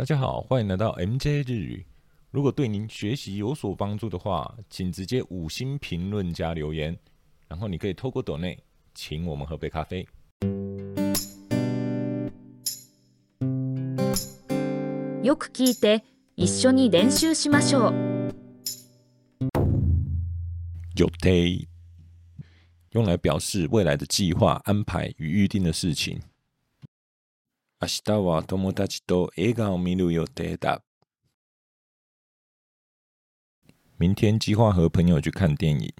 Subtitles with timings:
[0.00, 1.84] 大家好，欢迎来到 MJ 日语。
[2.30, 6.98] 如果对您学习有所帮助的话，请直接五星评论加留言。
[7.48, 8.58] 然后你可以透过朵内
[8.94, 10.08] 请我们喝杯咖啡。
[15.22, 16.00] よく聞いて、
[16.34, 17.94] 一緒に練習しましょう。
[20.96, 21.66] Yote
[22.92, 26.18] 用来表示未来的计划、安排与预定的事情。
[27.82, 30.82] 明日は友達と映画を見る予定だ。
[33.98, 35.90] 明天计划和朋友去看电影。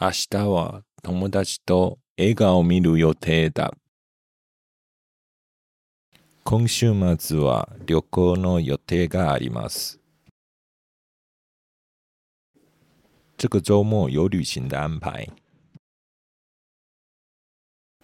[0.00, 3.72] 明日は友達と映画を見る予定だ。
[6.42, 10.00] 今週末は旅行の予定があります。
[13.38, 15.43] 这个周末有旅行的安排。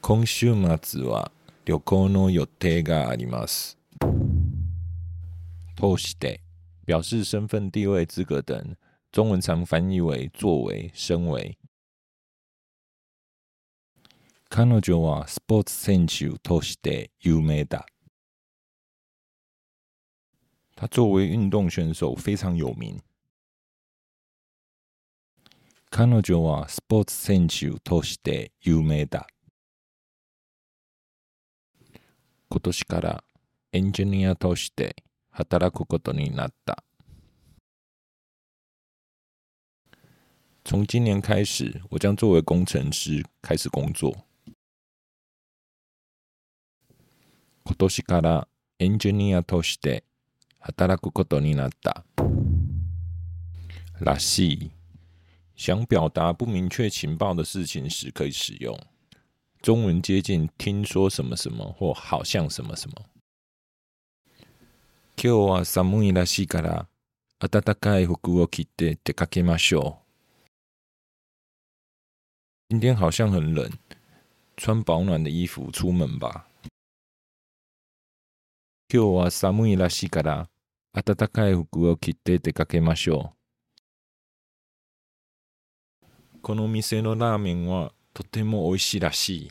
[0.02, 1.30] 今週末は
[1.66, 3.78] 旅行の予定があります。
[5.76, 6.40] 通して
[6.88, 8.58] 表示身份、地位、资格等，
[9.12, 11.58] 中文常翻译为作为、身为。
[14.48, 17.84] 彼女はスポーツ選手として有名だ。
[20.76, 22.98] 他作为运动选手非常有名。
[25.90, 29.26] 彼女はスポーツ選手として有名だ。
[32.52, 33.24] 今年から
[33.70, 34.96] エンジニアとして
[35.30, 36.82] 働くことになった。
[40.64, 44.12] 从今年开始，我将作为工程师开始工作。
[47.64, 48.48] 今年から
[48.80, 50.02] エンジニアとして
[50.58, 52.04] 働くことになった。
[54.00, 54.70] らしい。
[55.54, 58.76] 想表达不明确情报的事情时可以使用。
[59.62, 62.94] 中文接近听说什么什么或好像什么什么。
[65.14, 66.88] 今日は寒いらしいから
[67.38, 70.46] 暖かい服を着て出かけましょう。
[72.70, 73.70] 今天好像很冷，
[74.56, 76.46] 穿保暖的衣服出门吧。
[78.88, 80.48] 今日は寒いらしいから
[80.94, 83.32] 暖かい服を着て出かけましょ
[86.02, 86.06] う。
[86.40, 89.46] この店のラーメンはとてもおいしいらし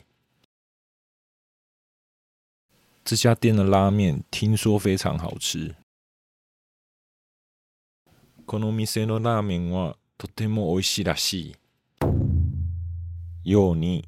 [3.04, 5.74] 这家店的拉面听说非常好吃。
[8.46, 11.52] この店のラーメンはとてもおいしいらし
[13.44, 13.50] い。
[13.50, 14.04] ように，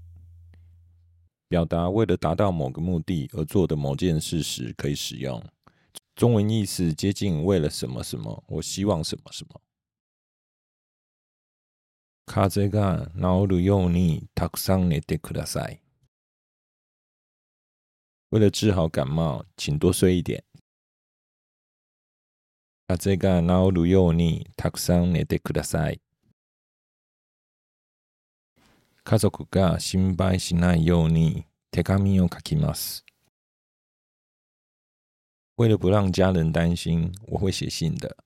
[1.51, 5.43] 表达为了达到某个目的而做的某件事时，可以使用。
[6.17, 9.62] 中文意思接近为了什么什么，我希望什么什么。
[12.27, 15.83] 風が治るようにたくさん寝てください。
[18.31, 20.43] 为了治好感冒，请多睡一点。
[22.89, 24.13] 卡这治然后利用
[24.57, 26.01] たくさん寝てください。
[35.57, 38.17] 为了不让家人担心，我会写信的。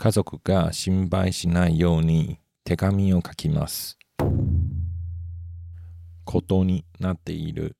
[0.00, 3.98] 家族が心配しないように手紙を書きます。
[6.24, 7.76] ことになっている。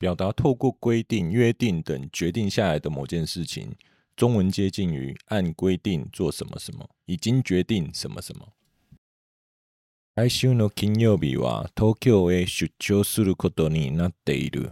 [0.00, 3.74] 表达透过规定、约定等决定下来的某件事情，
[4.16, 8.52] 中文接近于按规定做什么什么，已经决定什么什么。
[10.14, 14.70] 来週の金曜日は東京へ出張することになっている。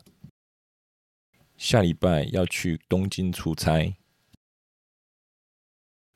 [1.59, 3.97] 下礼拜要去东京出差。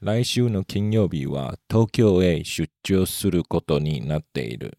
[0.01, 4.79] 来週の金曜日は東京へ出張することになっている。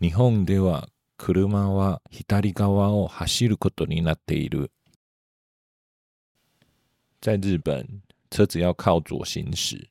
[0.00, 0.88] 日本では
[1.18, 4.70] 車は左側を走ることになっている。
[7.20, 7.84] 在日本、
[8.30, 9.88] 子要靠左行驶。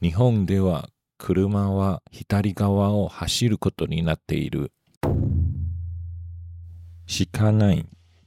[0.00, 4.72] 日本では車は左側を走ることになっている。
[7.06, 7.86] しかない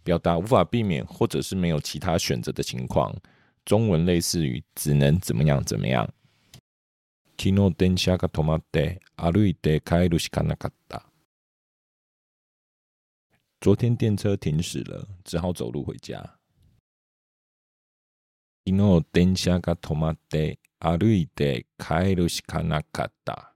[0.10, 3.16] 表达无法避免，或者是没有其他选择的情况，
[3.64, 6.10] 中文类似于“只能怎么样怎么样”。
[13.62, 16.40] 昨天电车停驶了，只好走路回家。
[18.66, 23.54] 昨天电车が止まって歩いて帰るしかなかった。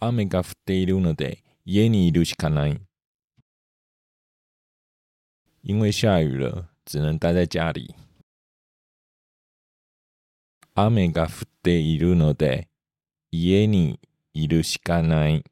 [0.00, 2.80] 雨が降っているので、家にいるしかない。
[5.62, 7.94] 因为下雨了，只能待在家里。
[10.74, 12.64] 阿美嘎夫得一路诺得，
[13.30, 13.98] 耶尼
[14.32, 15.42] 一路西干奈，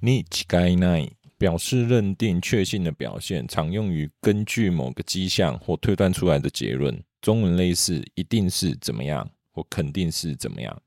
[0.00, 7.00] 尼奇干奈表示认定、确信的表现，常用于根据某个迹象或推断出来的结论。
[7.20, 10.82] 中文类似“一定是怎么样”或“肯定是怎么样”。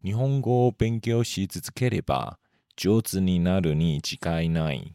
[0.00, 2.38] 日本语を勉強し続ければ、
[2.76, 4.94] 上手になるに近いない。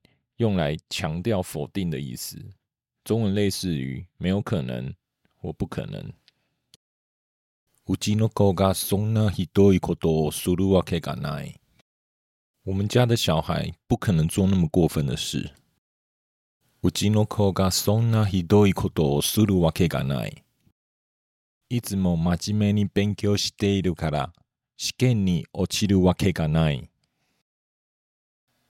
[0.41, 2.35] 用来强调否定的意思，
[3.03, 4.91] 中文类似于“没有可能”
[5.39, 6.01] 或“不可能”。
[12.63, 15.51] 我们家的小孩不可能做那么过分的事。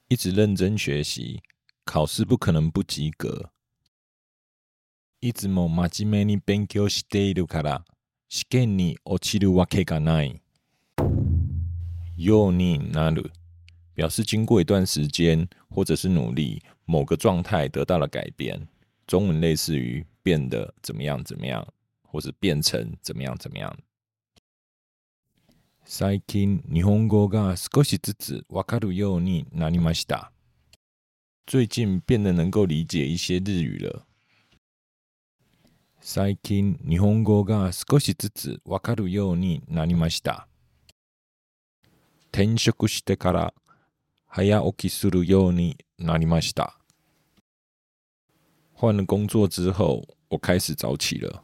[0.09, 1.41] 一直认真学习。
[1.83, 3.50] 考试不可能不及格。
[5.19, 7.86] いつも真面目に勉強しているから
[8.30, 10.42] 試験に落ちるわけがない。
[12.16, 13.31] ようになる
[13.98, 18.68] 表示经过一段时间或者是努力，某个状态得到了改变。
[19.07, 21.68] 中文类似于变得怎么样怎么样，
[22.04, 23.75] 或是变成怎么样怎么样。
[25.83, 30.31] 最近日本語が少しずつわかるようになりました。
[31.47, 34.05] 最近变得能够理解一些日语了。
[35.99, 40.47] 最近、日本語が少しずつわかるようになりました。
[42.31, 43.53] 転職してから
[44.27, 46.79] 早起きするようになりました。
[48.75, 51.41] 换了工作之后，我开始早起了。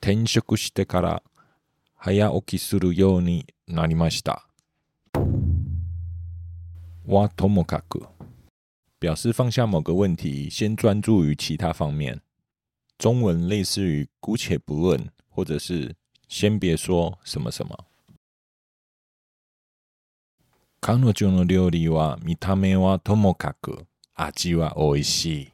[0.00, 1.22] 転職してから
[1.96, 4.43] 早起きするようになりました。
[7.08, 8.14] 哇，托莫卡格，
[8.98, 12.22] 表示放下某个问题，先专注于其他方面。
[12.96, 15.94] 中文类似于“姑且不论”或者是
[16.28, 17.84] “先别说什么什么”。
[20.80, 23.84] 康若君的料理哇，米汤面哇，托莫卡格，
[24.14, 25.48] 阿基哇，美味しい。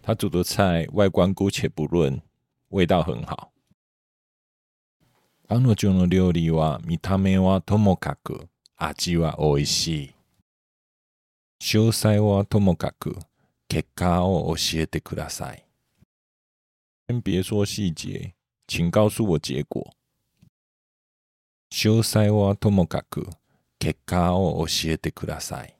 [0.00, 2.22] 他煮的菜外观姑且不论，
[2.68, 3.52] 味道很好。
[5.48, 8.46] 康若君的料理哇，見た目はともかく。
[8.82, 10.10] 味は美味しい。
[11.62, 13.14] 詳細はともかく、
[13.68, 15.66] 結果を教えてください。
[17.10, 18.32] 先说细节，
[18.66, 19.92] 请告诉我结果。
[21.70, 23.28] 詳細はともかく、
[23.78, 25.79] 結果を教えてください。